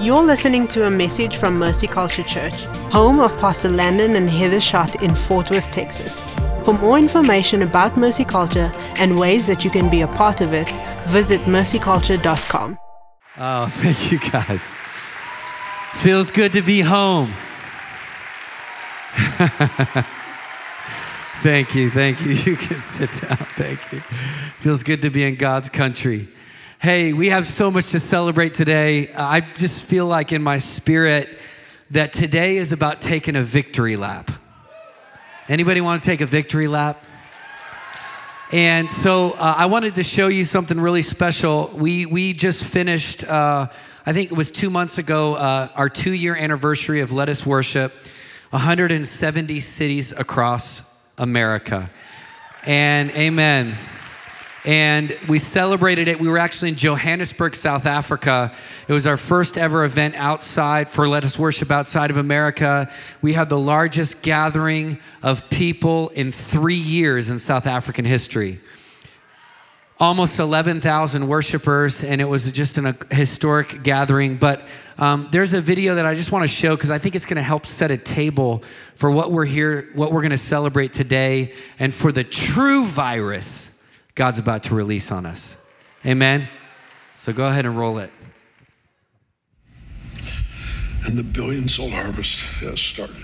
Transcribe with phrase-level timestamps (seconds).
[0.00, 2.54] You're listening to a message from Mercy Culture Church,
[2.92, 6.24] home of Pastor Landon and Heather Schott in Fort Worth, Texas.
[6.64, 10.52] For more information about Mercy Culture and ways that you can be a part of
[10.52, 10.70] it,
[11.08, 12.78] visit mercyculture.com.
[13.38, 14.76] Oh, thank you guys.
[15.94, 17.32] Feels good to be home.
[21.42, 22.34] thank you, thank you.
[22.46, 23.36] You can sit down.
[23.36, 23.98] Thank you.
[24.60, 26.28] Feels good to be in God's country.
[26.80, 29.12] Hey, we have so much to celebrate today.
[29.12, 31.28] I just feel like in my spirit
[31.90, 34.30] that today is about taking a victory lap.
[35.48, 37.04] Anybody want to take a victory lap?
[38.52, 41.68] And so uh, I wanted to show you something really special.
[41.74, 43.66] We, we just finished, uh,
[44.06, 47.44] I think it was two months ago, uh, our two year anniversary of Let Us
[47.44, 47.92] Worship,
[48.50, 51.90] 170 cities across America.
[52.64, 53.76] And amen
[54.68, 56.20] and we celebrated it.
[56.20, 58.52] We were actually in Johannesburg, South Africa.
[58.86, 62.90] It was our first ever event outside for Let Us Worship Outside of America.
[63.22, 68.60] We had the largest gathering of people in three years in South African history.
[69.98, 74.36] Almost 11,000 worshipers, and it was just an, a historic gathering.
[74.36, 77.24] But um, there's a video that I just want to show because I think it's
[77.24, 78.58] going to help set a table
[78.96, 83.77] for what we're here, what we're going to celebrate today, and for the true virus
[84.18, 85.64] God's about to release on us.
[86.04, 86.48] Amen?
[87.14, 88.10] So go ahead and roll it.
[91.06, 93.14] And the billion soul harvest has started.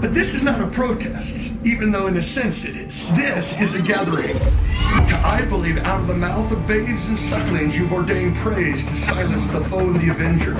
[0.00, 3.14] But this is not a protest, even though in a sense it is.
[3.14, 4.38] This is a gathering.
[4.38, 8.96] To, I believe, out of the mouth of babes and sucklings, you've ordained praise to
[8.96, 10.54] silence the foe and the avenger.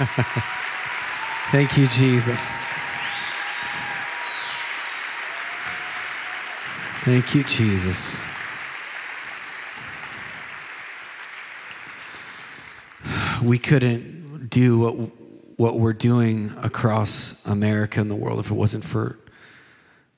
[1.50, 2.40] Thank you, Jesus.
[7.02, 8.16] Thank you, Jesus.
[13.42, 14.94] We couldn't do what,
[15.58, 19.18] what we're doing across America and the world if it wasn't for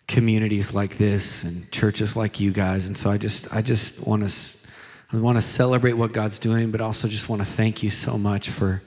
[0.07, 2.87] communities like this and churches like you guys.
[2.87, 4.69] And so I just, I just want to,
[5.13, 8.17] I want to celebrate what God's doing, but also just want to thank you so
[8.17, 8.81] much for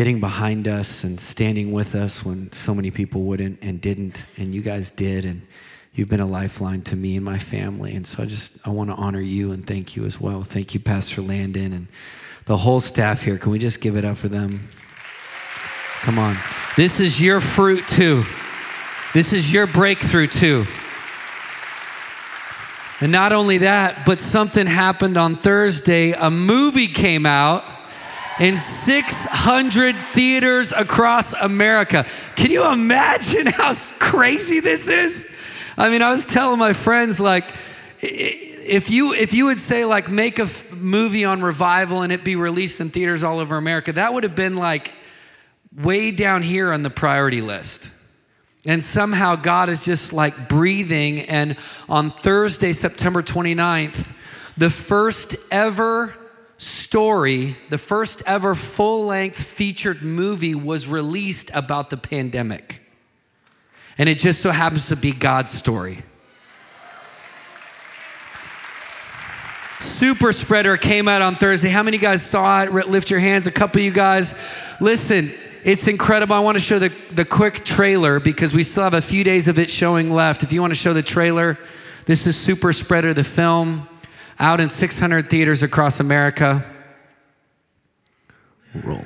[0.00, 4.54] getting behind us and standing with us when so many people wouldn't and didn't, and
[4.54, 5.26] you guys did.
[5.26, 5.42] And
[5.92, 7.94] You've been a lifeline to me and my family.
[7.94, 10.42] And so I just, I want to honor you and thank you as well.
[10.42, 11.88] Thank you, Pastor Landon, and
[12.46, 13.36] the whole staff here.
[13.36, 14.70] Can we just give it up for them?
[16.00, 16.34] Come on.
[16.78, 18.24] This is your fruit too.
[19.12, 20.64] This is your breakthrough too.
[23.02, 26.12] And not only that, but something happened on Thursday.
[26.12, 27.64] A movie came out
[28.40, 32.06] in 600 theaters across America.
[32.36, 35.36] Can you imagine how crazy this is?
[35.76, 37.44] I mean, I was telling my friends, like,
[38.00, 42.24] if you if you would say like make a f- movie on revival and it
[42.24, 44.94] be released in theaters all over America, that would have been like
[45.74, 47.94] way down here on the priority list.
[48.66, 51.20] And somehow God is just like breathing.
[51.20, 51.56] And
[51.88, 54.14] on Thursday, September 29th,
[54.56, 56.14] the first ever
[56.60, 62.82] story, the first ever full length featured movie was released about the pandemic.
[63.96, 65.98] And it just so happens to be God's story.
[69.80, 71.70] Super Spreader came out on Thursday.
[71.70, 72.72] How many guys saw it?
[72.72, 73.46] Lift your hands.
[73.46, 74.34] A couple of you guys.
[74.80, 75.30] Listen,
[75.64, 76.34] it's incredible.
[76.34, 79.48] I want to show the, the quick trailer because we still have a few days
[79.48, 80.42] of it showing left.
[80.42, 81.58] If you want to show the trailer,
[82.04, 83.88] this is Super Spreader, the film,
[84.40, 86.64] out in 600 theaters across America.
[88.82, 89.04] Roll.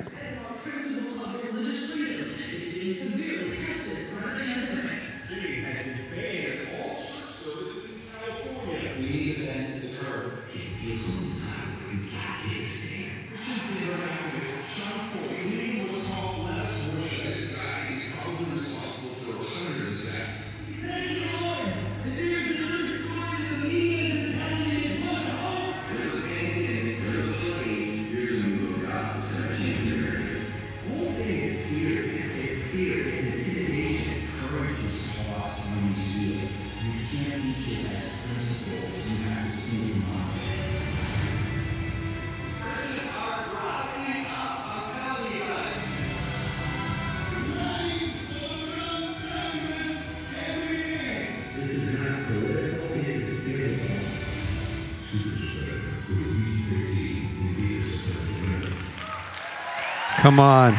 [60.25, 60.73] Come on.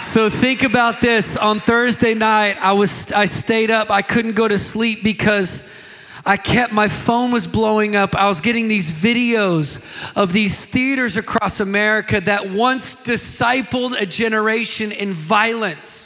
[0.00, 1.36] So think about this.
[1.36, 3.90] On Thursday night, I was I stayed up.
[3.90, 5.70] I couldn't go to sleep because
[6.24, 8.14] I kept my phone was blowing up.
[8.14, 14.90] I was getting these videos of these theaters across America that once discipled a generation
[14.90, 15.99] in violence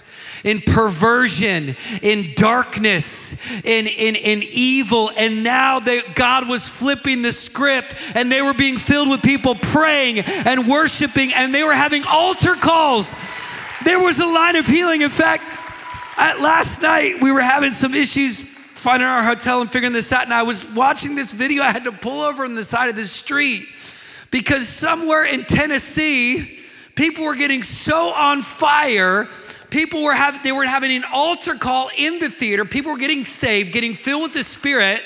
[0.45, 3.33] in perversion, in darkness,
[3.65, 5.11] in, in, in evil.
[5.19, 9.55] And now they, God was flipping the script and they were being filled with people
[9.55, 13.17] praying and worshiping and they were having altar calls.
[13.85, 15.01] There was a line of healing.
[15.01, 15.43] In fact,
[16.17, 20.25] at last night we were having some issues finding our hotel and figuring this out.
[20.25, 21.63] And I was watching this video.
[21.63, 23.65] I had to pull over on the side of the street
[24.31, 26.61] because somewhere in Tennessee,
[26.95, 29.27] people were getting so on fire
[29.75, 32.65] people were having they were having an altar call in the theater.
[32.65, 35.03] People were getting saved getting filled with the spirit.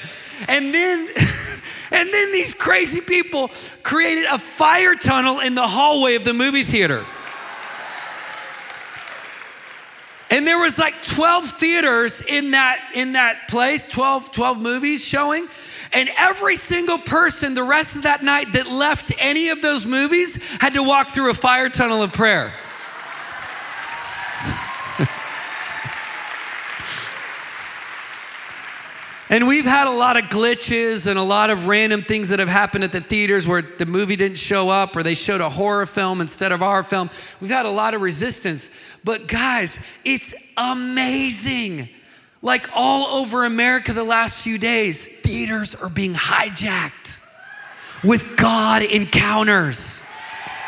[0.47, 1.09] And then
[1.93, 3.51] and then these crazy people
[3.83, 7.03] created a fire tunnel in the hallway of the movie theater.
[10.31, 15.49] And there was like 12 theaters in that in that place 12 12 movies showing.
[15.95, 20.59] And every single person the rest of that night that left any of those movies
[20.61, 22.53] had to walk through a fire tunnel of prayer
[29.31, 32.49] And we've had a lot of glitches and a lot of random things that have
[32.49, 35.85] happened at the theaters where the movie didn't show up or they showed a horror
[35.85, 37.11] film instead of our film.
[37.41, 38.71] We've had a lot of resistance.
[39.05, 41.91] But guys, it's amazing.
[42.41, 47.23] Like all over America the last few days, theaters are being hijacked
[48.03, 50.08] with God encounters.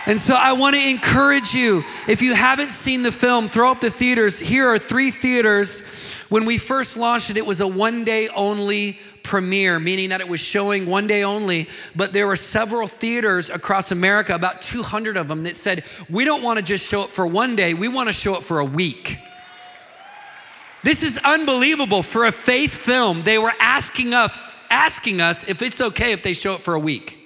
[0.07, 3.80] And so I want to encourage you if you haven't seen the film, throw up
[3.80, 4.38] the theaters.
[4.38, 6.16] Here are three theaters.
[6.30, 10.28] When we first launched it, it was a one day only premiere, meaning that it
[10.28, 15.28] was showing one day only, but there were several theaters across America, about 200 of
[15.28, 18.09] them, that said, We don't want to just show it for one day, we want
[18.09, 19.19] to show it for a week.
[20.83, 23.23] This is unbelievable for a faith film.
[23.23, 24.37] They were asking us,
[24.71, 27.19] asking us if it's okay if they show it for a week.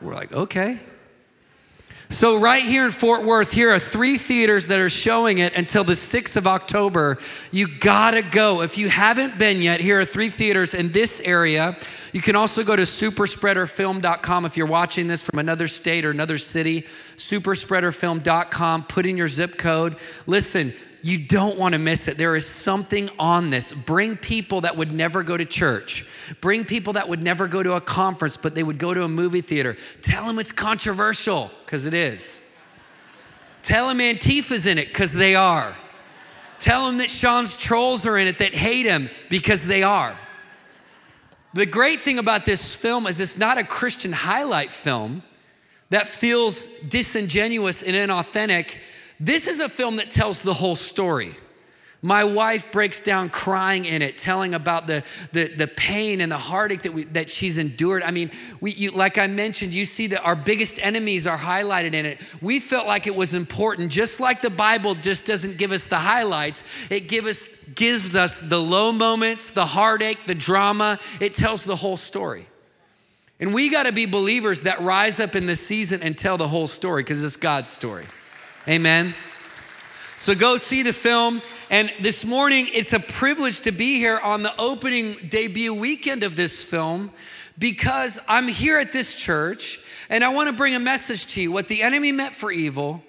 [0.00, 0.78] We're like, okay.
[2.10, 5.84] So, right here in Fort Worth, here are three theaters that are showing it until
[5.84, 7.18] the 6th of October.
[7.52, 8.62] You gotta go.
[8.62, 11.76] If you haven't been yet, here are three theaters in this area.
[12.14, 16.38] You can also go to superspreaderfilm.com if you're watching this from another state or another
[16.38, 16.80] city.
[16.80, 19.96] Superspreaderfilm.com, put in your zip code.
[20.26, 22.16] Listen, you don't want to miss it.
[22.16, 23.72] There is something on this.
[23.72, 26.08] Bring people that would never go to church.
[26.40, 29.08] Bring people that would never go to a conference, but they would go to a
[29.08, 29.76] movie theater.
[30.02, 32.42] Tell them it's controversial, because it is.
[33.62, 35.76] Tell them Antifa's in it, because they are.
[36.58, 40.16] Tell them that Sean's trolls are in it that hate him, because they are.
[41.54, 45.22] The great thing about this film is it's not a Christian highlight film
[45.90, 48.78] that feels disingenuous and inauthentic
[49.20, 51.34] this is a film that tells the whole story.
[52.00, 56.38] My wife breaks down crying in it, telling about the, the, the pain and the
[56.38, 58.04] heartache that, we, that she's endured.
[58.04, 61.94] I mean, we, you, like I mentioned, you see that our biggest enemies are highlighted
[61.94, 62.20] in it.
[62.40, 65.96] We felt like it was important, just like the Bible just doesn't give us the
[65.96, 71.00] highlights, it give us, gives us the low moments, the heartache, the drama.
[71.20, 72.46] It tells the whole story.
[73.40, 76.48] And we got to be believers that rise up in the season and tell the
[76.48, 78.04] whole story because it's God's story.
[78.66, 79.14] Amen.
[80.16, 81.40] So go see the film.
[81.70, 86.34] And this morning, it's a privilege to be here on the opening debut weekend of
[86.34, 87.10] this film
[87.58, 91.52] because I'm here at this church and I want to bring a message to you.
[91.52, 93.02] What the enemy meant for evil,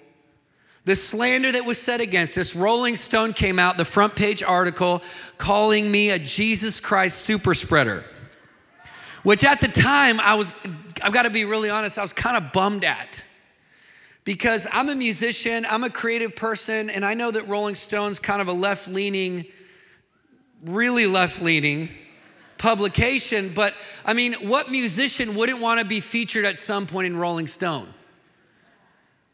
[0.84, 2.54] the slander that was said against us.
[2.54, 5.02] Rolling Stone came out, the front page article
[5.36, 8.04] calling me a Jesus Christ super spreader,
[9.22, 10.56] which at the time I was,
[11.02, 13.24] I've got to be really honest, I was kind of bummed at
[14.30, 18.40] because I'm a musician, I'm a creative person, and I know that Rolling Stone's kind
[18.40, 19.44] of a left leaning,
[20.64, 21.88] really left leaning
[22.56, 23.50] publication.
[23.52, 23.74] But
[24.06, 27.88] I mean, what musician wouldn't want to be featured at some point in Rolling Stone?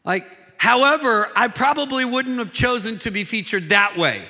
[0.03, 0.23] Like,
[0.57, 4.25] however, I probably wouldn't have chosen to be featured that way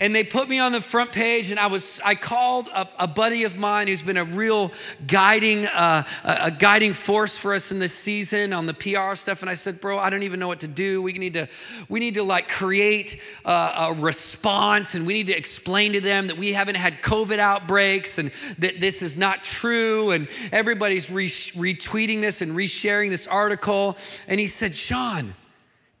[0.00, 3.06] and they put me on the front page and i was i called a, a
[3.06, 4.72] buddy of mine who's been a real
[5.06, 9.42] guiding uh, a, a, guiding force for us in this season on the pr stuff
[9.42, 11.02] and i said bro i don't even know what to do.
[11.02, 11.48] We need to
[11.88, 16.28] we need to like create a, a response and we need to explain to them
[16.28, 21.26] that we haven't had covid outbreaks and that this is not true and everybody's re-
[21.26, 23.96] retweeting this and resharing this article.
[24.26, 25.34] And he said sean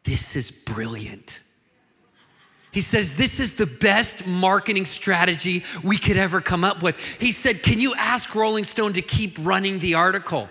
[0.04, 1.40] this is brilliant
[2.72, 7.00] he says, This is the best marketing strategy we could ever come up with.
[7.20, 10.48] He said, Can you ask Rolling Stone to keep running the article?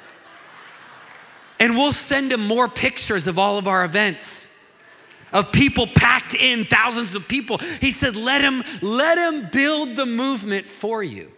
[1.59, 4.47] And we'll send him more pictures of all of our events
[5.31, 10.07] of people packed in thousands of people he said let him let him build the
[10.07, 11.31] movement for you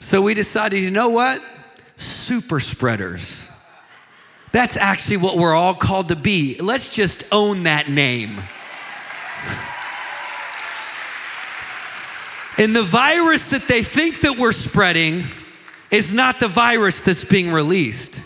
[0.00, 1.40] so we decided you know what
[1.94, 3.53] super spreaders
[4.54, 6.56] that's actually what we're all called to be.
[6.60, 8.38] Let's just own that name.
[12.56, 15.24] And the virus that they think that we're spreading
[15.90, 18.22] is not the virus that's being released.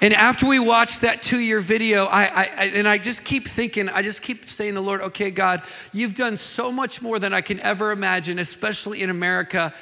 [0.00, 3.88] And after we watched that two year video, I, I, and I just keep thinking,
[3.88, 7.42] I just keep saying the Lord, okay, God, you've done so much more than I
[7.42, 9.72] can ever imagine, especially in America.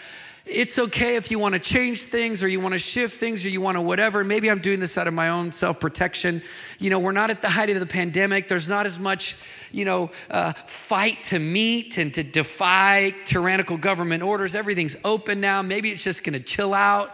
[0.46, 3.48] It's okay if you want to change things or you want to shift things or
[3.48, 4.22] you want to whatever.
[4.22, 6.42] Maybe I'm doing this out of my own self protection.
[6.78, 8.48] You know, we're not at the height of the pandemic.
[8.48, 9.36] There's not as much,
[9.72, 14.54] you know, uh, fight to meet and to defy tyrannical government orders.
[14.54, 15.62] Everything's open now.
[15.62, 17.08] Maybe it's just going to chill out.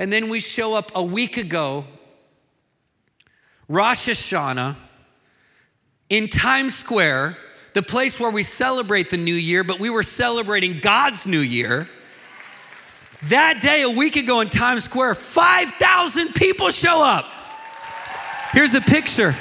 [0.00, 1.84] And then we show up a week ago,
[3.68, 4.74] Rosh Hashanah,
[6.08, 7.38] in Times Square,
[7.74, 11.88] the place where we celebrate the new year, but we were celebrating God's new year.
[13.28, 17.24] That day, a week ago in Times Square, 5,000 people show up.
[18.52, 19.34] Here's a picture.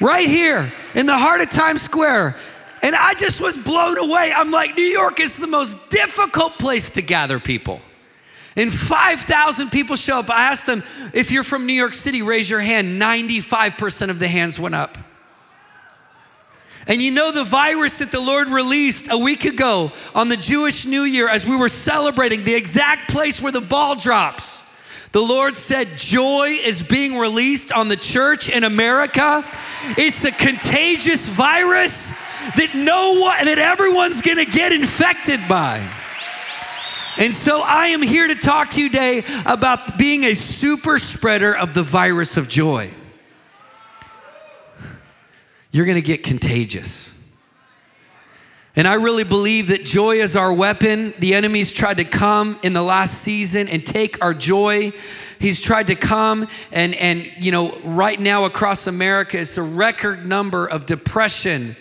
[0.00, 2.36] Right here in the heart of Times Square.
[2.82, 4.32] And I just was blown away.
[4.34, 7.82] I'm like, New York is the most difficult place to gather people.
[8.56, 10.30] And 5,000 people show up.
[10.30, 10.82] I asked them,
[11.12, 13.00] if you're from New York City, raise your hand.
[13.00, 14.96] 95% of the hands went up.
[16.88, 20.86] And you know the virus that the Lord released a week ago on the Jewish
[20.86, 24.64] New Year as we were celebrating the exact place where the ball drops.
[25.12, 29.44] The Lord said, Joy is being released on the church in America.
[29.98, 32.10] It's a contagious virus
[32.56, 35.86] that no one, that everyone's gonna get infected by.
[37.18, 41.54] And so I am here to talk to you today about being a super spreader
[41.54, 42.90] of the virus of joy
[45.70, 47.14] you're going to get contagious.
[48.78, 51.12] And I really believe that joy is our weapon.
[51.18, 54.92] The enemy's tried to come in the last season and take our joy.
[55.40, 60.26] He's tried to come and and you know right now across America it's a record
[60.26, 61.74] number of depression,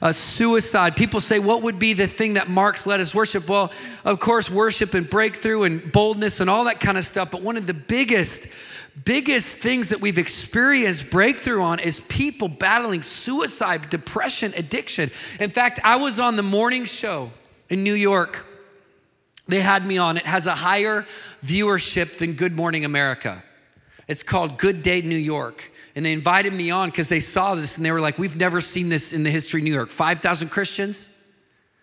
[0.00, 0.94] uh, suicide.
[0.94, 3.48] People say, what would be the thing that marks let us worship?
[3.48, 3.72] Well,
[4.04, 7.32] of course, worship and breakthrough and boldness and all that kind of stuff.
[7.32, 8.54] But one of the biggest
[9.04, 15.10] biggest things that we've experienced breakthrough on is people battling suicide, depression, addiction.
[15.40, 17.30] In fact, I was on the morning show
[17.68, 18.46] in New York.
[19.48, 20.16] They had me on.
[20.16, 21.06] It has a higher
[21.42, 23.42] viewership than Good Morning America.
[24.08, 25.70] It's called Good Day New York.
[25.96, 28.60] And they invited me on because they saw this and they were like, We've never
[28.60, 29.90] seen this in the history of New York.
[29.90, 31.10] 5,000 Christians?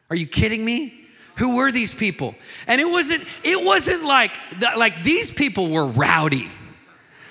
[0.09, 0.93] Are you kidding me?
[1.37, 2.35] Who were these people?
[2.67, 4.31] And it wasn't, it wasn't like,
[4.77, 6.49] like these people were rowdy.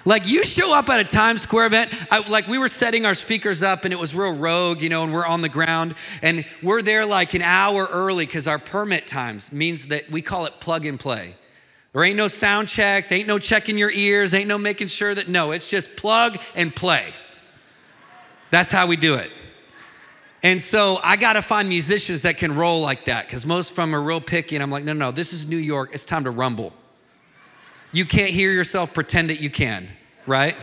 [0.05, 3.15] Like you show up at a Times Square event, I, like we were setting our
[3.15, 6.45] speakers up and it was real rogue, you know, and we're on the ground and
[6.63, 10.55] we're there like an hour early because our permit times means that we call it
[10.61, 11.35] plug and play.
[11.93, 15.29] There ain't no sound checks, ain't no checking your ears, ain't no making sure that,
[15.29, 17.05] no, it's just plug and play.
[18.51, 19.31] That's how we do it.
[20.43, 23.77] And so I got to find musicians that can roll like that because most of
[23.77, 24.57] them are real picky.
[24.57, 25.91] And I'm like, no, no, this is New York.
[25.93, 26.73] It's time to rumble.
[27.93, 29.89] You can't hear yourself, pretend that you can,
[30.27, 30.57] right?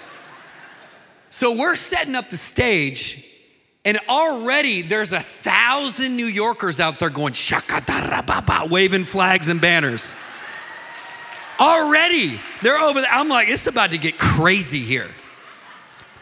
[1.29, 3.25] So we're setting up the stage,
[3.83, 7.83] and already there's a thousand New Yorkers out there going shaka
[8.69, 10.15] waving flags and banners.
[11.59, 13.09] Already, they're over there.
[13.11, 15.09] I'm like, it's about to get crazy here.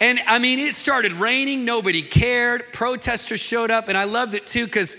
[0.02, 2.74] And I mean, it started raining, nobody cared.
[2.74, 4.98] Protesters showed up, and I loved it too because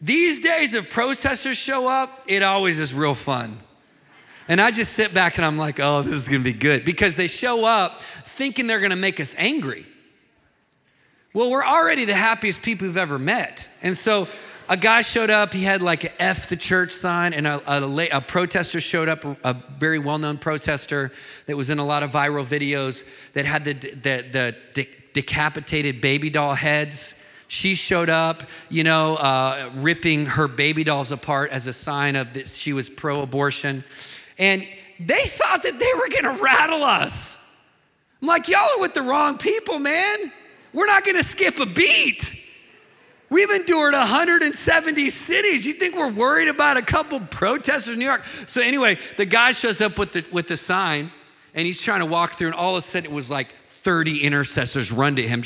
[0.00, 3.58] these days, if protesters show up, it always is real fun.
[4.48, 7.16] And I just sit back and I'm like, oh, this is gonna be good because
[7.16, 9.86] they show up thinking they're gonna make us angry.
[11.34, 13.70] Well, we're already the happiest people we've ever met.
[13.82, 14.28] And so
[14.68, 18.08] a guy showed up, he had like an F the church sign, and a, a,
[18.12, 21.12] a protester showed up, a very well known protester
[21.46, 26.00] that was in a lot of viral videos that had the, the, the de- decapitated
[26.00, 27.18] baby doll heads.
[27.48, 32.32] She showed up, you know, uh, ripping her baby dolls apart as a sign of
[32.34, 33.84] that she was pro abortion.
[34.38, 34.62] And
[34.98, 37.38] they thought that they were gonna rattle us.
[38.20, 40.32] I'm like, y'all are with the wrong people, man.
[40.72, 42.38] We're not gonna skip a beat.
[43.30, 45.66] We've endured 170 cities.
[45.66, 48.24] You think we're worried about a couple protesters in New York?
[48.24, 51.10] So anyway, the guy shows up with the with the sign,
[51.54, 54.22] and he's trying to walk through, and all of a sudden it was like 30
[54.22, 55.42] intercessors run to him,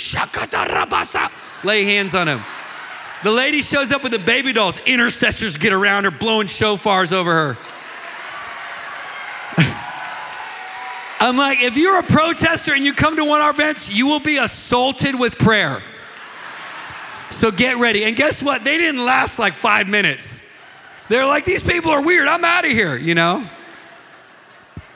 [1.64, 2.40] lay hands on him.
[3.22, 4.80] The lady shows up with the baby dolls.
[4.84, 7.56] Intercessors get around her, blowing shofars over her.
[11.18, 14.06] I'm like, if you're a protester and you come to one of our events, you
[14.06, 15.82] will be assaulted with prayer.
[17.30, 18.04] So get ready.
[18.04, 18.64] And guess what?
[18.64, 20.56] They didn't last like five minutes.
[21.08, 22.28] They're like, these people are weird.
[22.28, 23.48] I'm out of here, you know?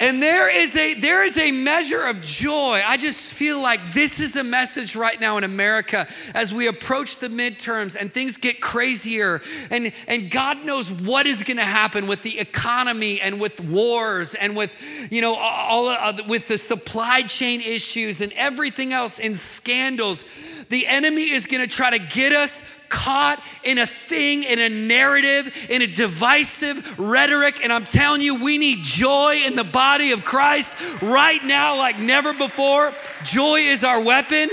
[0.01, 2.81] And there is a there is a measure of joy.
[2.87, 7.19] I just feel like this is a message right now in America as we approach
[7.19, 12.07] the midterms and things get crazier and and God knows what is going to happen
[12.07, 14.75] with the economy and with wars and with
[15.13, 20.25] you know all uh, with the supply chain issues and everything else and scandals.
[20.71, 24.69] The enemy is going to try to get us caught in a thing, in a
[24.69, 27.65] narrative, in a divisive rhetoric.
[27.65, 31.99] And I'm telling you, we need joy in the body of Christ right now, like
[31.99, 32.93] never before.
[33.25, 34.51] Joy is our weapon.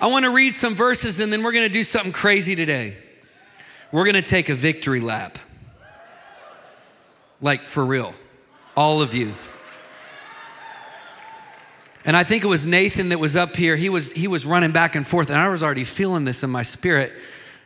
[0.00, 2.96] I want to read some verses and then we're going to do something crazy today.
[3.92, 5.38] We're going to take a victory lap.
[7.40, 8.14] Like for real.
[8.76, 9.34] All of you.
[12.06, 13.74] And I think it was Nathan that was up here.
[13.74, 16.50] He was, he was running back and forth, and I was already feeling this in
[16.50, 17.12] my spirit.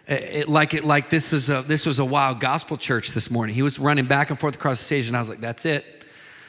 [0.09, 3.55] It, like it, like this was a this was a wild gospel church this morning.
[3.55, 5.85] He was running back and forth across the stage, and I was like, "That's it.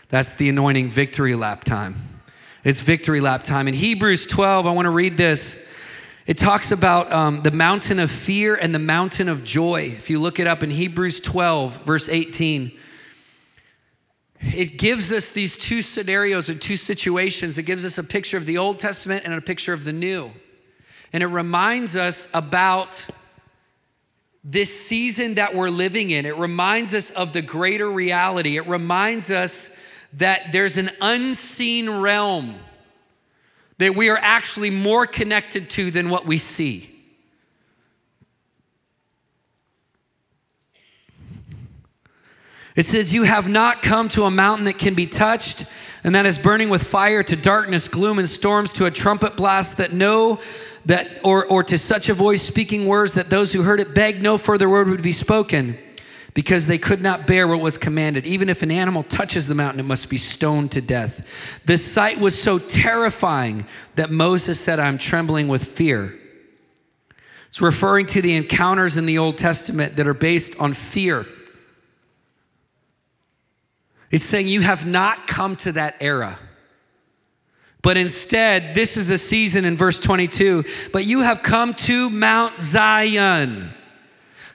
[0.08, 1.96] That's the anointing victory lap time.
[2.64, 5.72] It's victory lap time." In Hebrews 12, I want to read this.
[6.26, 9.82] It talks about um, the mountain of fear and the mountain of joy.
[9.82, 12.72] If you look it up in Hebrews 12, verse 18,
[14.42, 17.58] it gives us these two scenarios and two situations.
[17.58, 20.32] It gives us a picture of the Old Testament and a picture of the New.
[21.14, 23.08] And it reminds us about
[24.44, 26.26] this season that we're living in.
[26.26, 28.58] It reminds us of the greater reality.
[28.58, 29.80] It reminds us
[30.14, 32.56] that there's an unseen realm
[33.78, 36.91] that we are actually more connected to than what we see.
[42.76, 45.66] It says, You have not come to a mountain that can be touched,
[46.04, 49.78] and that is burning with fire, to darkness, gloom, and storms, to a trumpet blast
[49.78, 50.40] that no
[50.86, 54.22] that or, or to such a voice speaking words that those who heard it begged
[54.22, 55.78] no further word would be spoken
[56.34, 58.26] because they could not bear what was commanded.
[58.26, 61.62] Even if an animal touches the mountain, it must be stoned to death.
[61.66, 66.18] The sight was so terrifying that Moses said, I'm trembling with fear.
[67.50, 71.26] It's referring to the encounters in the Old Testament that are based on fear.
[74.12, 76.38] It's saying you have not come to that era.
[77.82, 80.64] But instead, this is a season in verse 22.
[80.94, 83.72] But you have come to Mount Zion,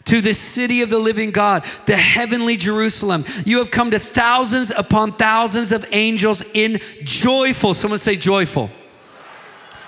[0.04, 3.24] to the city of the living God, the heavenly Jerusalem.
[3.44, 8.70] You have come to thousands upon thousands of angels in joyful, someone say joyful.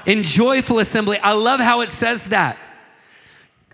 [0.07, 1.19] In joyful assembly.
[1.23, 2.59] I love how it says that.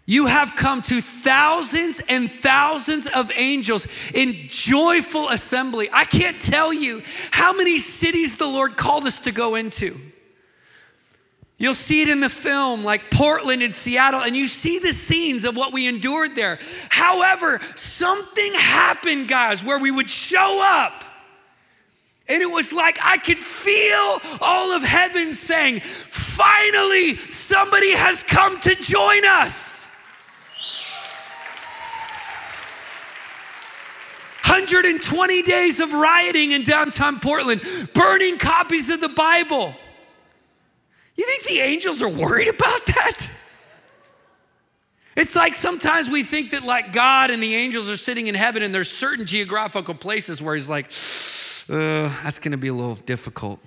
[0.07, 5.89] You have come to thousands and thousands of angels in joyful assembly.
[5.93, 9.99] I can't tell you how many cities the Lord called us to go into.
[11.57, 15.45] You'll see it in the film, like Portland and Seattle, and you see the scenes
[15.45, 16.59] of what we endured there.
[16.91, 21.05] However, something happened, guys, where we would show up.
[22.29, 28.59] And it was like I could feel all of heaven saying, finally, somebody has come
[28.61, 29.74] to join us.
[34.55, 37.61] 120 days of rioting in downtown Portland,
[37.93, 39.75] burning copies of the Bible.
[41.17, 43.31] You think the angels are worried about that?
[45.17, 48.63] It's like sometimes we think that like God and the angels are sitting in heaven
[48.63, 50.87] and there's certain geographical places where he's like,
[51.69, 53.59] uh, that's gonna be a little difficult.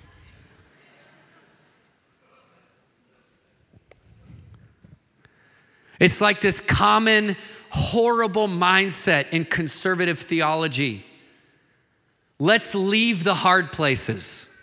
[6.00, 7.36] It's like this common
[7.70, 11.04] horrible mindset in conservative theology.
[12.40, 14.54] Let's leave the hard places.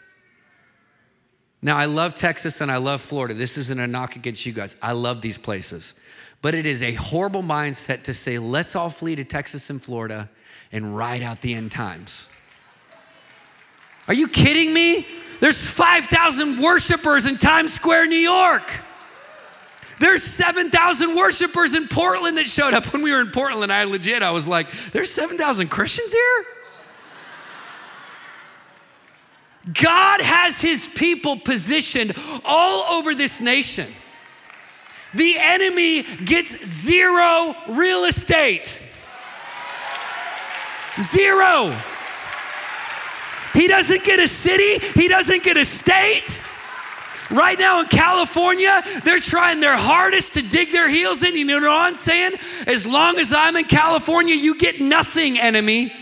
[1.60, 3.34] Now, I love Texas and I love Florida.
[3.34, 4.76] This isn't a knock against you guys.
[4.82, 5.98] I love these places.
[6.42, 10.28] But it is a horrible mindset to say, let's all flee to Texas and Florida
[10.72, 12.28] and ride out the end times.
[14.06, 15.06] Are you kidding me?
[15.40, 18.62] There's 5,000 worshipers in Times Square, New York.
[20.00, 22.92] There's 7,000 worshipers in Portland that showed up.
[22.92, 26.44] When we were in Portland, I legit, I was like, there's 7,000 Christians here?
[29.72, 33.87] God has his people positioned all over this nation.
[35.14, 38.83] The enemy gets zero real estate.
[41.00, 41.74] Zero.
[43.54, 46.40] He doesn't get a city, he doesn't get a state.
[47.30, 51.34] Right now in California, they're trying their hardest to dig their heels in.
[51.37, 52.32] You know what I'm saying?
[52.66, 55.92] As long as I'm in California, you get nothing, enemy.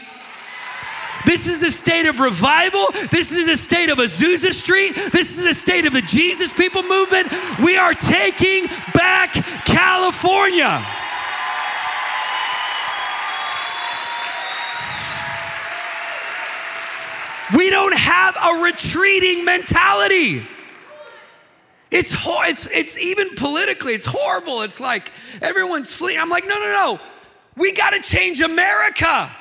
[1.24, 2.86] This is a state of revival.
[3.10, 4.94] This is a state of Azusa Street.
[5.12, 7.28] This is a state of the Jesus People movement.
[7.64, 9.32] We are taking back
[9.64, 10.84] California.
[17.56, 20.42] We don't have a retreating mentality.
[21.92, 24.62] It's, hor- it's, it's even politically, it's horrible.
[24.62, 26.18] It's like everyone's fleeing.
[26.18, 27.00] I'm like, no, no, no.
[27.58, 29.06] We got to change America.
[29.06, 29.34] I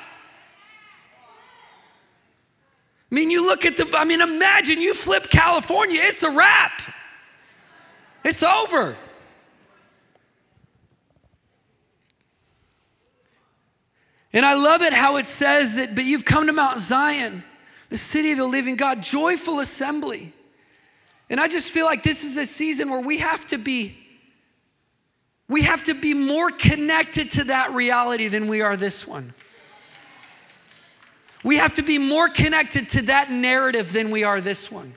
[3.10, 6.72] mean, you look at the, I mean, imagine you flip California, it's a wrap.
[8.22, 8.96] It's over.
[14.34, 17.42] And I love it how it says that, but you've come to Mount Zion,
[17.88, 20.34] the city of the living God, joyful assembly.
[21.32, 23.96] And I just feel like this is a season where we have to be
[25.48, 29.34] we have to be more connected to that reality than we are this one.
[31.44, 34.94] We have to be more connected to that narrative than we are this one.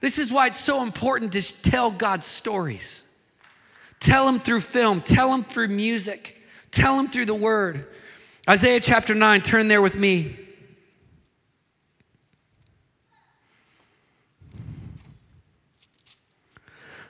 [0.00, 3.14] This is why it's so important to tell God's stories.
[4.00, 6.40] Tell them through film, tell them through music,
[6.70, 7.86] tell them through the word.
[8.48, 10.47] Isaiah chapter 9, turn there with me.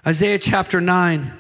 [0.08, 1.30] Isaiah chapter 9.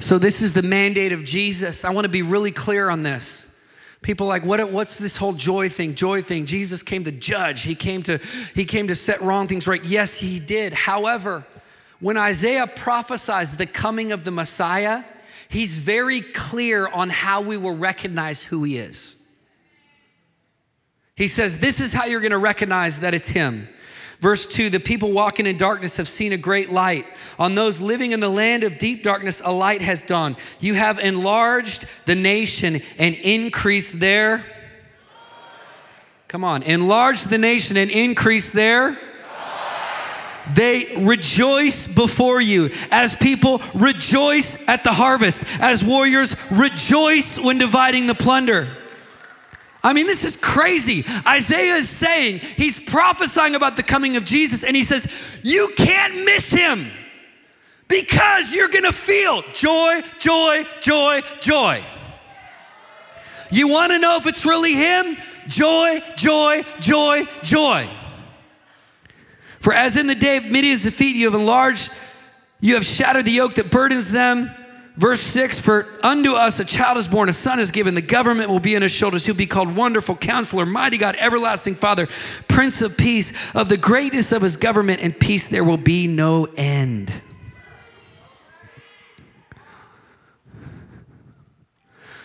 [0.00, 1.84] So, this is the mandate of Jesus.
[1.84, 3.64] I want to be really clear on this.
[4.02, 5.94] People like, what, what's this whole joy thing?
[5.94, 6.46] Joy thing.
[6.46, 7.62] Jesus came to judge.
[7.62, 8.18] He came to,
[8.52, 9.84] he came to set wrong things right.
[9.84, 10.72] Yes, he did.
[10.72, 11.46] However,
[12.00, 15.04] When Isaiah prophesies the coming of the Messiah,
[15.48, 19.24] he's very clear on how we will recognize who he is.
[21.14, 23.68] He says, This is how you're gonna recognize that it's him.
[24.20, 27.04] Verse 2 The people walking in darkness have seen a great light.
[27.38, 30.36] On those living in the land of deep darkness, a light has dawned.
[30.60, 34.44] You have enlarged the nation and increased their.
[36.26, 38.98] Come on, enlarge the nation and increase their.
[40.54, 48.06] They rejoice before you as people rejoice at the harvest, as warriors rejoice when dividing
[48.06, 48.68] the plunder.
[49.88, 51.02] I mean, this is crazy.
[51.26, 56.26] Isaiah is saying, he's prophesying about the coming of Jesus, and he says, You can't
[56.26, 56.86] miss him
[57.88, 61.82] because you're gonna feel joy, joy, joy, joy.
[63.50, 65.16] You wanna know if it's really him?
[65.46, 67.88] Joy, joy, joy, joy.
[69.60, 71.90] For as in the day of Midian's defeat, you have enlarged,
[72.60, 74.50] you have shattered the yoke that burdens them.
[74.98, 78.50] Verse 6 For unto us a child is born, a son is given, the government
[78.50, 79.24] will be on his shoulders.
[79.24, 82.08] He'll be called Wonderful Counselor, Mighty God, Everlasting Father,
[82.48, 83.54] Prince of Peace.
[83.54, 87.12] Of the greatness of his government and peace, there will be no end.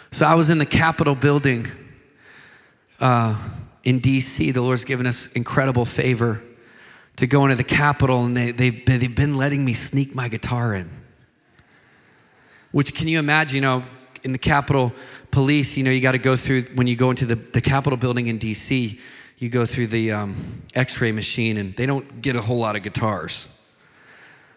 [0.10, 1.68] So I was in the Capitol building
[3.00, 3.40] uh,
[3.84, 4.52] in DC.
[4.52, 6.42] The Lord's given us incredible favor
[7.18, 10.74] to go into the Capitol, and they, they, they've been letting me sneak my guitar
[10.74, 11.03] in.
[12.74, 13.84] Which can you imagine, you know,
[14.24, 14.92] in the Capitol
[15.32, 17.98] Police, you know, you got to go through, when you go into the, the Capitol
[17.98, 19.00] building in DC,
[19.38, 20.36] you go through the um,
[20.74, 23.48] x ray machine and they don't get a whole lot of guitars.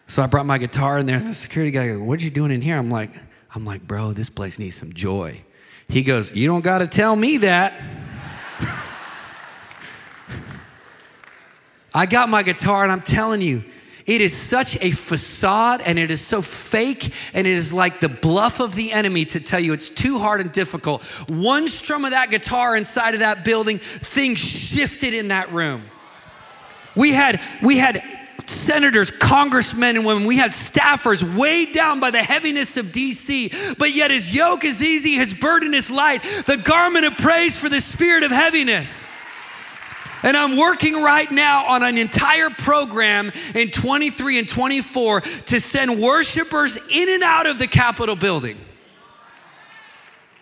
[0.06, 2.30] So I brought my guitar in there, and the security guy goes, What are you
[2.30, 2.78] doing in here?
[2.78, 3.10] I'm like,
[3.54, 5.42] I'm like, bro, this place needs some joy.
[5.88, 7.72] He goes, You don't got to tell me that.
[11.94, 13.64] I got my guitar, and I'm telling you,
[14.06, 18.08] it is such a facade and it is so fake and it is like the
[18.08, 21.02] bluff of the enemy to tell you it's too hard and difficult.
[21.28, 25.82] One strum of that guitar inside of that building, things shifted in that room.
[26.94, 28.02] We had, we had
[28.46, 30.24] senators, congressmen, and women.
[30.24, 34.82] We had staffers weighed down by the heaviness of DC, but yet his yoke is
[34.82, 36.22] easy, his burden is light.
[36.46, 39.10] The garment of praise for the spirit of heaviness.
[40.26, 46.02] And I'm working right now on an entire program in 23 and 24 to send
[46.02, 48.58] worshipers in and out of the Capitol building.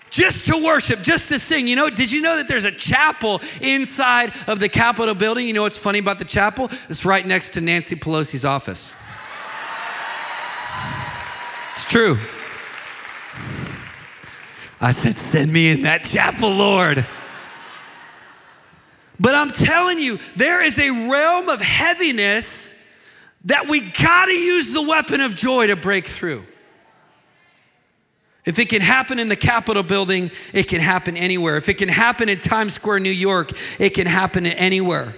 [0.08, 1.68] Just to worship, just to sing.
[1.68, 5.46] You know, did you know that there's a chapel inside of the Capitol building?
[5.46, 6.70] You know what's funny about the chapel?
[6.88, 8.94] It's right next to Nancy Pelosi's office.
[11.74, 12.16] It's true.
[14.80, 17.04] I said, Send me in that chapel, Lord.
[19.18, 22.72] But I'm telling you, there is a realm of heaviness
[23.44, 26.44] that we gotta use the weapon of joy to break through.
[28.44, 31.56] If it can happen in the Capitol building, it can happen anywhere.
[31.56, 35.16] If it can happen in Times Square, New York, it can happen anywhere.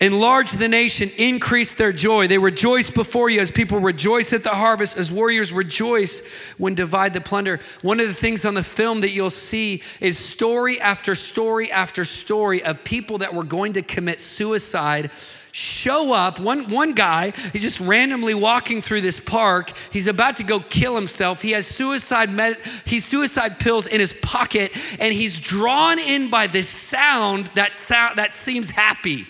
[0.00, 2.26] Enlarge the nation, increase their joy.
[2.26, 7.12] They rejoice before you as people rejoice at the harvest, as warriors rejoice when divide
[7.12, 7.60] the plunder.
[7.82, 12.06] One of the things on the film that you'll see is story after story after
[12.06, 15.10] story of people that were going to commit suicide
[15.52, 16.40] show up.
[16.40, 19.70] One, one guy, he's just randomly walking through this park.
[19.92, 21.42] He's about to go kill himself.
[21.42, 26.46] He has suicide med- he's suicide pills in his pocket, and he's drawn in by
[26.46, 29.26] this sound that sound that seems happy.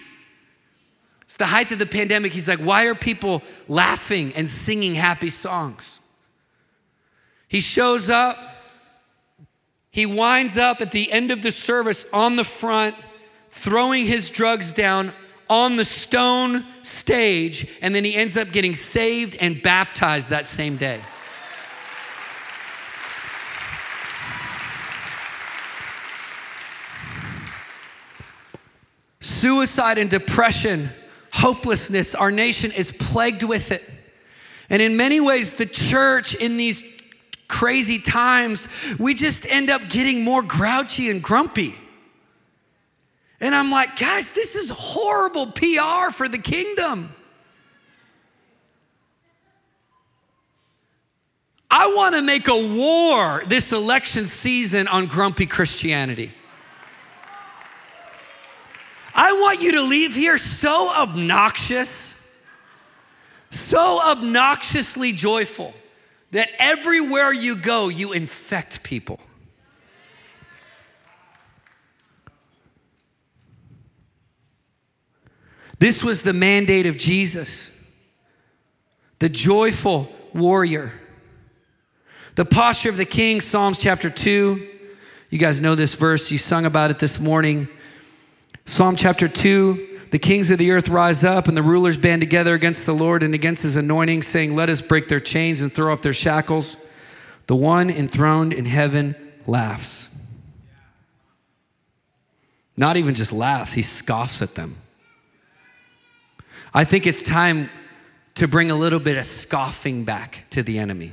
[1.30, 2.32] It's the height of the pandemic.
[2.32, 6.00] He's like, why are people laughing and singing happy songs?
[7.46, 8.36] He shows up.
[9.92, 12.96] He winds up at the end of the service on the front,
[13.48, 15.12] throwing his drugs down
[15.48, 20.76] on the stone stage, and then he ends up getting saved and baptized that same
[20.76, 21.00] day.
[29.20, 30.88] Suicide and depression
[31.40, 32.14] hopelessness.
[32.14, 33.82] Our nation is plagued with it.
[34.68, 37.00] And in many ways, the church in these
[37.48, 41.74] crazy times, we just end up getting more grouchy and grumpy.
[43.40, 47.08] And I'm like, guys, this is horrible PR for the kingdom.
[51.70, 56.32] I want to make a war this election season on grumpy Christianity.
[59.14, 62.44] I want you to leave here so obnoxious,
[63.50, 65.74] so obnoxiously joyful
[66.30, 69.20] that everywhere you go, you infect people.
[75.78, 77.76] This was the mandate of Jesus
[79.20, 80.92] the joyful warrior.
[82.36, 84.68] The posture of the king, Psalms chapter 2.
[85.28, 87.68] You guys know this verse, you sung about it this morning.
[88.64, 92.54] Psalm chapter 2 The kings of the earth rise up, and the rulers band together
[92.54, 95.92] against the Lord and against his anointing, saying, Let us break their chains and throw
[95.92, 96.76] off their shackles.
[97.46, 100.08] The one enthroned in heaven laughs.
[102.76, 104.76] Not even just laughs, he scoffs at them.
[106.72, 107.68] I think it's time
[108.36, 111.12] to bring a little bit of scoffing back to the enemy.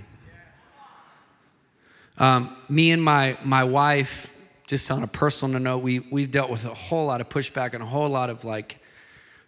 [2.20, 4.37] Um, me and my, my wife,
[4.68, 7.82] just on a personal note, we, we've dealt with a whole lot of pushback and
[7.82, 8.80] a whole lot of like,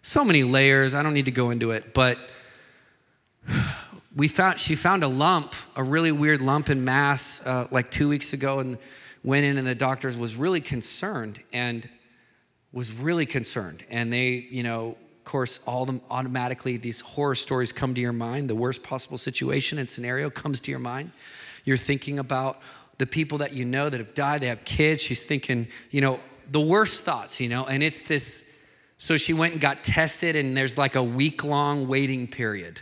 [0.02, 0.94] so many layers.
[0.94, 2.18] I don't need to go into it, but
[4.16, 8.08] we found, she found a lump, a really weird lump in mass uh, like two
[8.08, 8.78] weeks ago and
[9.22, 11.88] went in and the doctors was really concerned and
[12.72, 13.84] was really concerned.
[13.90, 18.12] And they, you know, of course, all them automatically, these horror stories come to your
[18.12, 18.48] mind.
[18.48, 21.12] The worst possible situation and scenario comes to your mind.
[21.64, 22.58] You're thinking about
[23.00, 25.02] the people that you know that have died, they have kids.
[25.02, 28.70] She's thinking, you know, the worst thoughts, you know, and it's this.
[28.98, 32.78] So she went and got tested, and there's like a week long waiting period.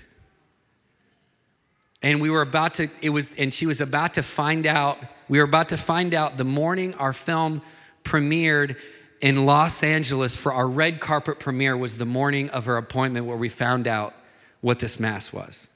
[2.02, 5.38] And we were about to, it was, and she was about to find out, we
[5.38, 7.62] were about to find out the morning our film
[8.02, 8.76] premiered
[9.20, 13.36] in Los Angeles for our red carpet premiere was the morning of her appointment where
[13.36, 14.14] we found out
[14.62, 15.68] what this mass was.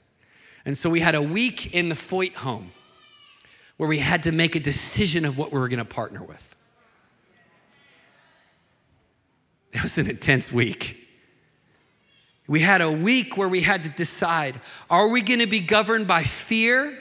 [0.65, 2.71] And so we had a week in the Feucht home
[3.77, 6.55] where we had to make a decision of what we were going to partner with.
[9.71, 10.99] It was an intense week.
[12.47, 14.55] We had a week where we had to decide
[14.89, 16.97] are we going to be governed by fear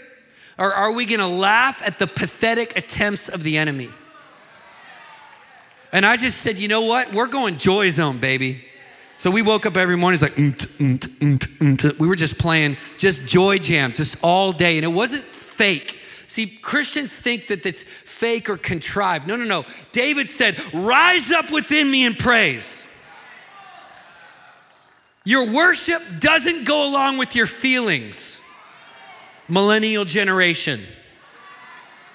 [0.58, 3.90] or are we going to laugh at the pathetic attempts of the enemy?
[5.92, 7.12] And I just said, you know what?
[7.12, 8.64] We're going joy zone, baby.
[9.18, 10.52] So we woke up every morning, it's like, mm,
[10.98, 14.78] mm, mm, we were just playing just joy jams just all day.
[14.78, 16.01] And it wasn't fake.
[16.32, 19.28] See, Christians think that it's fake or contrived.
[19.28, 19.66] No, no, no.
[19.92, 22.90] David said, Rise up within me and praise.
[25.26, 28.40] Your worship doesn't go along with your feelings.
[29.46, 30.80] Millennial generation,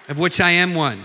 [0.10, 1.04] of which I am one.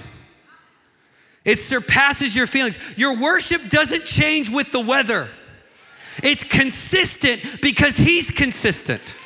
[1.45, 2.79] It surpasses your feelings.
[2.97, 5.29] Your worship doesn't change with the weather,
[6.23, 9.17] it's consistent because He's consistent.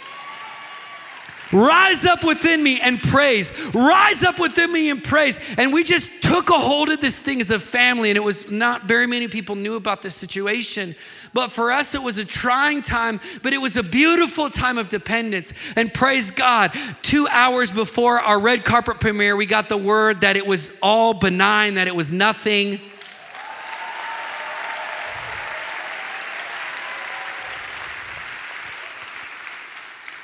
[1.53, 3.53] Rise up within me and praise.
[3.75, 5.39] Rise up within me and praise.
[5.59, 8.51] And we just took a hold of this thing as a family, and it was
[8.51, 10.95] not very many people knew about this situation.
[11.33, 14.89] But for us, it was a trying time, but it was a beautiful time of
[14.89, 15.53] dependence.
[15.77, 20.37] And praise God, two hours before our red carpet premiere, we got the word that
[20.37, 22.81] it was all benign, that it was nothing.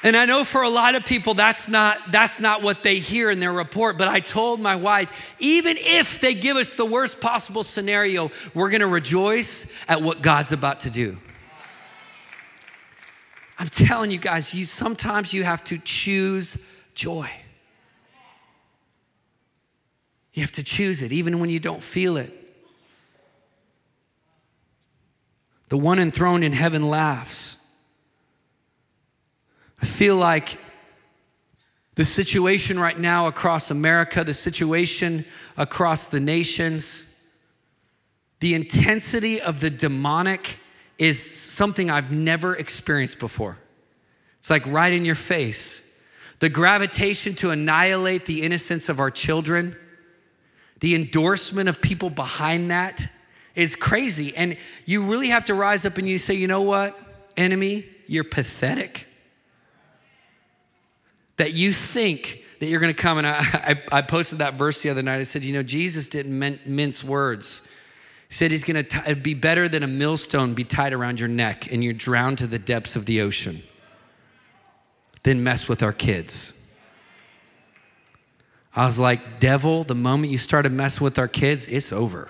[0.04, 3.30] And I know for a lot of people that's not that's not what they hear
[3.30, 7.20] in their report, but I told my wife, even if they give us the worst
[7.20, 11.16] possible scenario, we're going to rejoice at what God's about to do.
[13.58, 17.30] I'm telling you guys, you sometimes you have to choose joy.
[20.32, 22.32] You have to choose it even when you don't feel it.
[25.68, 27.61] The one enthroned in heaven laughs.
[29.80, 30.58] I feel like
[31.94, 35.24] the situation right now across America, the situation
[35.56, 37.20] across the nations,
[38.40, 40.58] the intensity of the demonic
[40.98, 43.58] is something I've never experienced before.
[44.38, 45.88] It's like right in your face.
[46.38, 49.76] The gravitation to annihilate the innocence of our children,
[50.80, 53.06] the endorsement of people behind that
[53.54, 54.34] is crazy.
[54.34, 54.56] And
[54.86, 56.98] you really have to rise up and you say, you know what,
[57.36, 59.06] enemy, you're pathetic
[61.42, 63.18] that you think that you're going to come.
[63.18, 65.18] And I, I, I, posted that verse the other night.
[65.18, 67.68] I said, you know, Jesus didn't mince words.
[68.28, 71.72] He said he's going to be better than a millstone be tied around your neck
[71.72, 73.60] and you're drowned to the depths of the ocean
[75.24, 76.64] than mess with our kids.
[78.76, 82.28] I was like, devil, the moment you start to mess with our kids, it's over.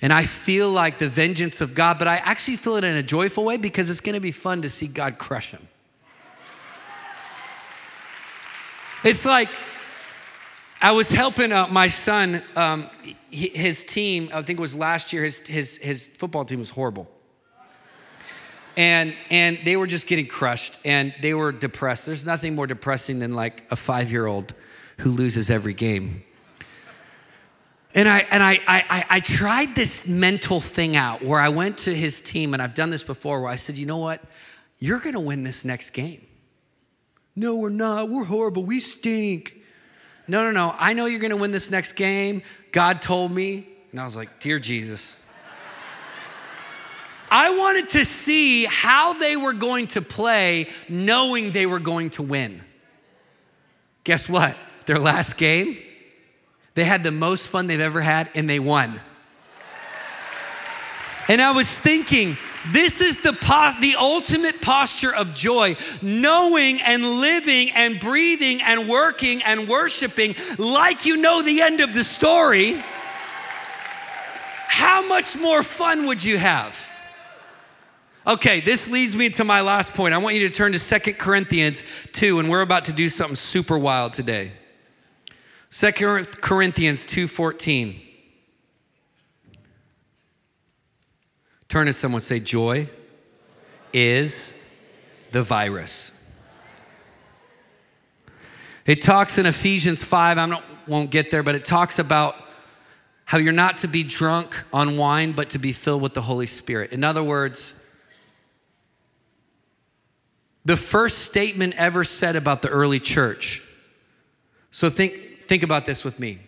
[0.00, 3.02] And I feel like the vengeance of God, but I actually feel it in a
[3.02, 5.66] joyful way because it's going to be fun to see God crush them.
[9.06, 9.48] It's like
[10.82, 12.90] I was helping uh, my son, um,
[13.30, 17.08] his team, I think it was last year, his, his, his football team was horrible.
[18.76, 22.06] And, and they were just getting crushed and they were depressed.
[22.06, 24.54] There's nothing more depressing than like a five year old
[24.98, 26.24] who loses every game.
[27.94, 31.94] And I and I, I I tried this mental thing out where I went to
[31.94, 34.20] his team, and I've done this before, where I said, you know what?
[34.78, 36.25] you're going to win this next game.
[37.36, 38.08] No, we're not.
[38.08, 38.64] We're horrible.
[38.64, 39.54] We stink.
[40.26, 40.74] No, no, no.
[40.78, 42.42] I know you're going to win this next game.
[42.72, 43.68] God told me.
[43.92, 45.22] And I was like, Dear Jesus.
[47.30, 52.22] I wanted to see how they were going to play knowing they were going to
[52.22, 52.62] win.
[54.04, 54.56] Guess what?
[54.86, 55.76] Their last game,
[56.74, 59.00] they had the most fun they've ever had and they won.
[61.28, 62.36] And I was thinking,
[62.72, 68.88] this is the, po- the ultimate posture of joy, knowing and living and breathing and
[68.88, 72.74] working and worshiping like you know the end of the story.
[74.68, 76.92] How much more fun would you have?
[78.26, 80.12] Okay, this leads me to my last point.
[80.12, 83.36] I want you to turn to Second Corinthians 2, and we're about to do something
[83.36, 84.50] super wild today.
[85.70, 88.05] Second Corinthians 2:14.
[91.68, 92.88] Turn to someone say, Joy
[93.92, 94.70] is
[95.32, 96.12] the virus.
[98.86, 102.36] It talks in Ephesians 5, I won't get there, but it talks about
[103.24, 106.46] how you're not to be drunk on wine, but to be filled with the Holy
[106.46, 106.92] Spirit.
[106.92, 107.84] In other words,
[110.64, 113.62] the first statement ever said about the early church.
[114.70, 116.38] So think, think about this with me.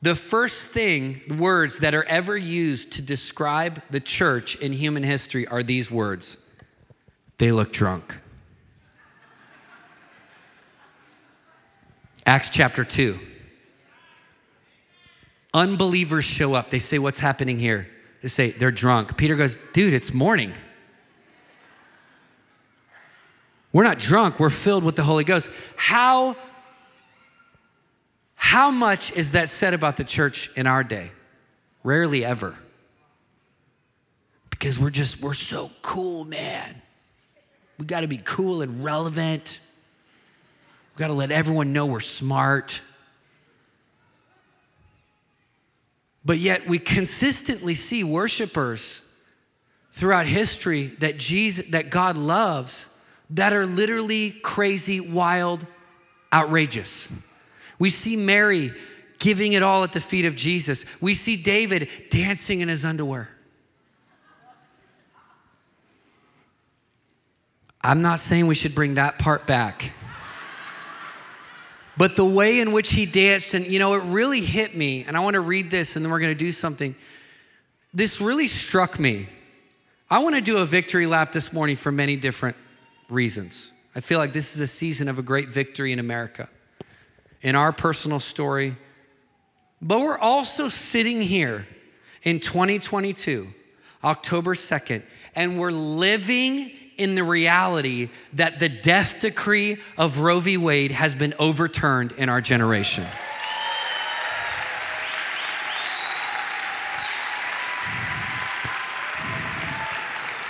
[0.00, 5.46] The first thing, words that are ever used to describe the church in human history
[5.46, 6.44] are these words
[7.38, 8.20] they look drunk.
[12.26, 13.18] Acts chapter 2.
[15.54, 16.68] Unbelievers show up.
[16.70, 17.88] They say, What's happening here?
[18.22, 19.16] They say, They're drunk.
[19.16, 20.52] Peter goes, Dude, it's morning.
[23.72, 25.50] We're not drunk, we're filled with the Holy Ghost.
[25.76, 26.36] How,
[28.40, 31.10] how much is that said about the church in our day?
[31.82, 32.54] Rarely ever.
[34.48, 36.80] Because we're just, we're so cool, man.
[37.78, 39.60] We got to be cool and relevant.
[40.94, 42.80] We got to let everyone know we're smart.
[46.24, 49.04] But yet we consistently see worshipers
[49.90, 52.96] throughout history that Jesus that God loves
[53.30, 55.66] that are literally crazy, wild,
[56.32, 57.12] outrageous.
[57.78, 58.70] We see Mary
[59.18, 61.00] giving it all at the feet of Jesus.
[61.00, 63.30] We see David dancing in his underwear.
[67.82, 69.92] I'm not saying we should bring that part back.
[71.96, 75.16] But the way in which he danced, and you know, it really hit me, and
[75.16, 76.94] I want to read this and then we're going to do something.
[77.92, 79.28] This really struck me.
[80.10, 82.56] I want to do a victory lap this morning for many different
[83.08, 83.72] reasons.
[83.94, 86.48] I feel like this is a season of a great victory in America,
[87.42, 88.76] in our personal story.
[89.80, 91.66] But we're also sitting here
[92.22, 93.46] in 2022,
[94.02, 95.02] October 2nd,
[95.34, 100.56] and we're living in the reality that the death decree of Roe v.
[100.56, 103.04] Wade has been overturned in our generation.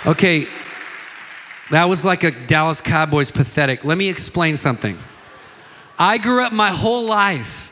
[0.05, 0.47] Okay,
[1.69, 3.85] that was like a Dallas Cowboys pathetic.
[3.85, 4.97] Let me explain something.
[5.99, 7.67] I grew up my whole life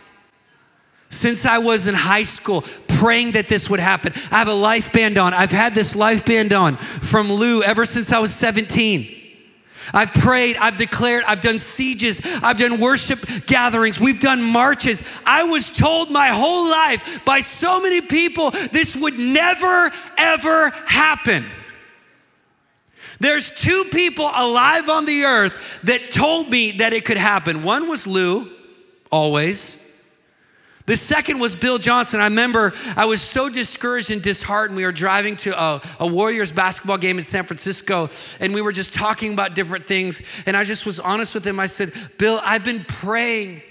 [1.10, 4.12] since I was in high school praying that this would happen.
[4.32, 5.34] I have a life band on.
[5.34, 9.14] I've had this life band on from Lou ever since I was 17.
[9.94, 15.02] I've prayed, I've declared, I've done sieges, I've done worship gatherings, we've done marches.
[15.26, 21.46] I was told my whole life by so many people this would never, ever happen.
[23.20, 27.64] There's two people alive on the earth that told me that it could happen.
[27.64, 28.48] One was Lou,
[29.12, 29.84] always.
[30.88, 32.22] The second was Bill Johnson.
[32.22, 34.78] I remember I was so discouraged and disheartened.
[34.78, 38.10] We were driving to a, a, Warriors basketball game in San Francisco,
[38.40, 40.44] and we were just talking about different things.
[40.46, 41.60] And I just was honest with him.
[41.60, 43.62] I said, Bill, I've been praying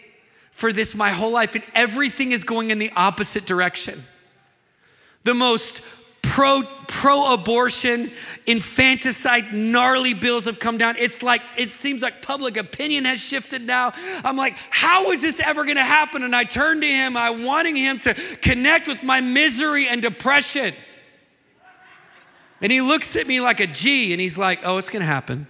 [0.50, 4.02] for this my whole life, and everything is going in the opposite direction.
[5.24, 5.80] The most
[6.36, 8.10] pro pro abortion,
[8.46, 10.94] infanticide, gnarly bills have come down.
[10.98, 13.94] It's like, it seems like public opinion has shifted now.
[14.22, 16.22] I'm like, how is this ever gonna happen?
[16.22, 18.12] And I turn to him, I wanting him to
[18.42, 20.74] connect with my misery and depression.
[22.60, 25.46] And he looks at me like a G and he's like, oh, it's gonna happen.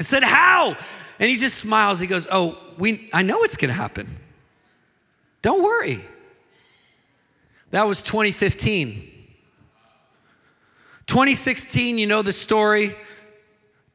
[0.00, 0.74] I said, how?
[1.20, 2.00] And he just smiles.
[2.00, 4.08] He goes, oh, we, I know it's gonna happen.
[5.42, 6.00] Don't worry.
[7.72, 9.16] That was 2015.
[11.08, 12.88] 2016, you know the story.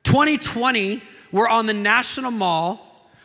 [0.03, 0.99] 2020,
[1.31, 2.79] we're on the National Mall.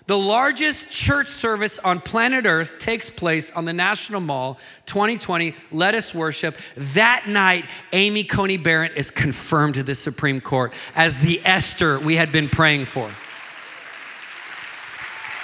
[0.07, 5.55] The largest church service on planet Earth takes place on the National Mall 2020.
[5.73, 6.55] Let us worship.
[6.77, 7.65] That night,
[7.95, 12.49] Amy Coney Barrett is confirmed to the Supreme Court as the Esther we had been
[12.49, 13.11] praying for.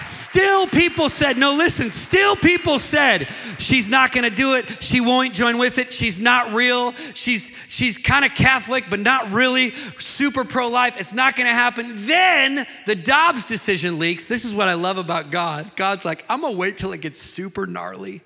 [0.04, 3.26] Still, people said, no, listen, still, people said,
[3.58, 4.82] she's not gonna do it.
[4.82, 5.92] She won't join with it.
[5.92, 6.92] She's not real.
[7.14, 11.00] She's, she's kind of Catholic, but not really super pro life.
[11.00, 11.86] It's not gonna happen.
[11.90, 14.26] Then the Dobbs decision leaks.
[14.26, 15.74] This is what I love about God.
[15.74, 18.20] God's like, I'm gonna wait till it gets super gnarly.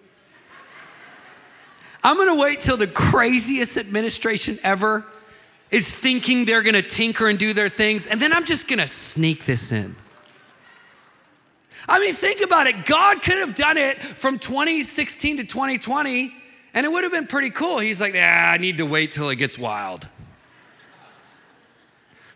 [2.02, 5.04] I'm gonna wait till the craziest administration ever
[5.70, 9.44] is thinking they're gonna tinker and do their things, and then I'm just gonna sneak
[9.44, 9.94] this in.
[11.88, 12.84] I mean, think about it.
[12.84, 16.30] God could have done it from 2016 to 2020,
[16.74, 17.78] and it would have been pretty cool.
[17.78, 20.06] He's like, yeah, I need to wait till it gets wild.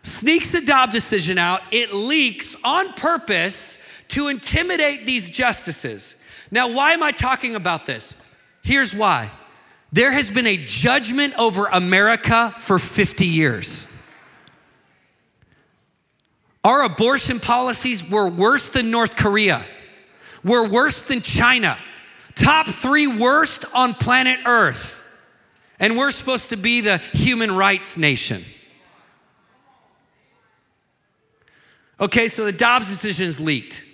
[0.01, 1.61] Sneaks the Dobbs decision out.
[1.71, 3.79] It leaks on purpose
[4.09, 6.21] to intimidate these justices.
[6.51, 8.21] Now, why am I talking about this?
[8.63, 9.29] Here's why.
[9.91, 13.92] There has been a judgment over America for 50 years.
[16.63, 19.63] Our abortion policies were worse than North Korea,
[20.43, 21.77] were worse than China,
[22.35, 25.01] top three worst on planet Earth.
[25.79, 28.41] And we're supposed to be the human rights nation.
[31.99, 33.85] Okay, so the Dobbs decision is leaked.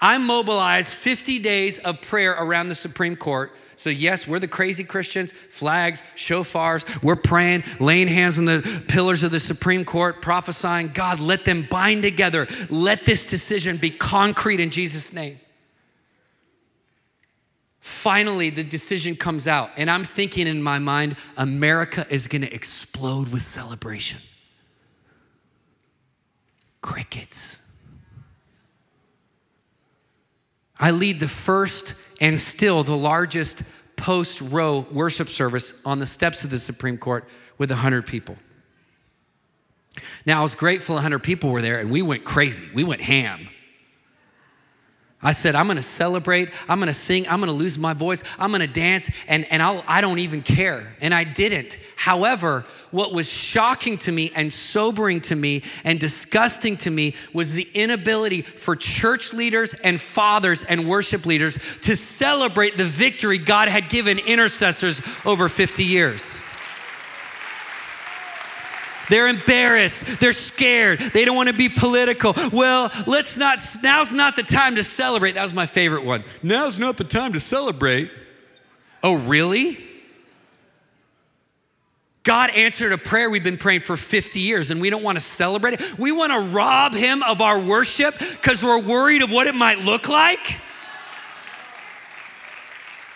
[0.00, 4.84] I mobilized 50 days of prayer around the Supreme Court so, yes, we're the crazy
[4.84, 7.02] Christians, flags, shofars.
[7.02, 11.62] We're praying, laying hands on the pillars of the Supreme Court, prophesying, God, let them
[11.62, 12.46] bind together.
[12.68, 15.38] Let this decision be concrete in Jesus' name.
[17.80, 23.32] Finally, the decision comes out, and I'm thinking in my mind, America is gonna explode
[23.32, 24.20] with celebration.
[26.82, 27.66] Crickets.
[30.78, 33.62] I lead the first and still the largest
[33.96, 38.36] post Roe worship service on the steps of the Supreme Court with 100 people.
[40.24, 42.64] Now, I was grateful 100 people were there and we went crazy.
[42.74, 43.48] We went ham.
[45.22, 48.66] I said, I'm gonna celebrate, I'm gonna sing, I'm gonna lose my voice, I'm gonna
[48.66, 50.94] dance, and, and I'll, I don't even care.
[51.02, 51.78] And I didn't.
[51.96, 57.52] However, what was shocking to me and sobering to me and disgusting to me was
[57.52, 63.68] the inability for church leaders and fathers and worship leaders to celebrate the victory God
[63.68, 66.42] had given intercessors over 50 years.
[69.10, 70.20] They're embarrassed.
[70.20, 71.00] They're scared.
[71.00, 72.32] They don't want to be political.
[72.52, 75.32] Well, let's not, now's not the time to celebrate.
[75.32, 76.24] That was my favorite one.
[76.42, 78.10] Now's not the time to celebrate.
[79.02, 79.78] Oh, really?
[82.22, 85.24] God answered a prayer we've been praying for 50 years and we don't want to
[85.24, 85.98] celebrate it.
[85.98, 89.78] We want to rob him of our worship because we're worried of what it might
[89.78, 90.60] look like.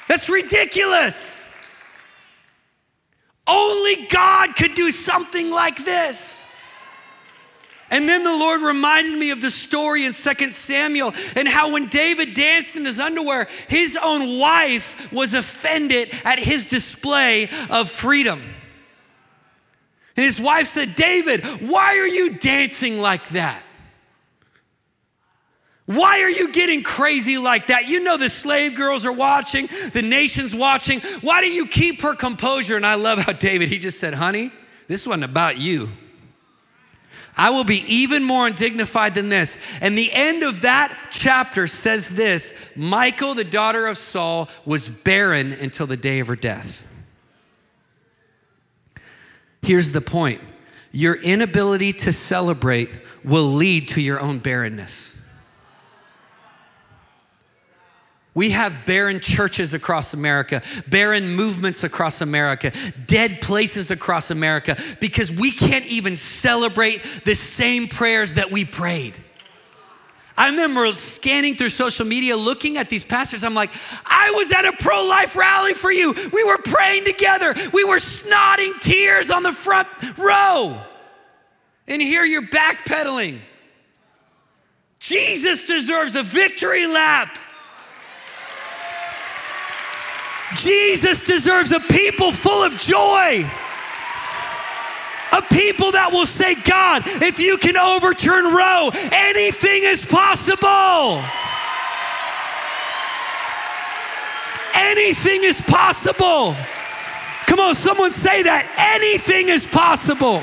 [0.09, 1.44] That's ridiculous.
[3.47, 6.49] Only God could do something like this.
[7.91, 11.87] And then the Lord reminded me of the story in 2 Samuel and how when
[11.87, 18.41] David danced in his underwear, his own wife was offended at his display of freedom.
[20.17, 23.65] And his wife said, David, why are you dancing like that?
[25.87, 27.89] Why are you getting crazy like that?
[27.89, 31.01] You know the slave girls are watching, the nation's watching.
[31.21, 32.77] Why do you keep her composure?
[32.77, 34.51] And I love how David, he just said, honey,
[34.89, 35.91] this wasn't about you.
[37.37, 39.79] I will be even more undignified than this.
[39.83, 45.53] And the end of that chapter says this Michael, the daughter of Saul, was barren
[45.53, 46.89] until the day of her death.
[49.63, 50.41] Here's the point
[50.93, 52.89] your inability to celebrate
[53.25, 55.21] will lead to your own barrenness.
[58.35, 62.73] We have barren churches across America, barren movements across America,
[63.07, 69.15] dead places across America because we can't even celebrate the same prayers that we prayed.
[70.37, 73.45] I remember scanning through social media, looking at these pastors.
[73.45, 73.71] I'm like,
[74.05, 76.13] I was at a pro life rally for you.
[76.33, 77.55] We were praying together.
[77.73, 79.87] We were snotting tears on the front
[80.19, 80.77] row.
[81.87, 83.39] And here you're backpedaling.
[84.99, 87.39] Jesus deserves a victory lap.
[90.57, 93.45] Jesus deserves a people full of joy.
[95.33, 101.23] A people that will say, God, if you can overturn Roe, anything is possible.
[104.75, 106.55] Anything is possible.
[107.47, 108.67] Come on, someone say that.
[108.95, 110.43] Anything is possible.